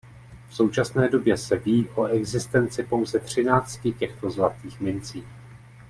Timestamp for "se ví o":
1.37-2.05